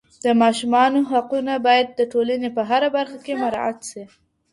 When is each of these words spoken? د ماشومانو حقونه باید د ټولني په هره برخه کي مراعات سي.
د 0.25 0.27
ماشومانو 0.41 0.99
حقونه 1.11 1.53
باید 1.67 1.87
د 1.99 2.01
ټولني 2.11 2.49
په 2.57 2.61
هره 2.69 2.89
برخه 2.97 3.17
کي 3.25 3.33
مراعات 3.41 3.77
سي. 3.89 4.03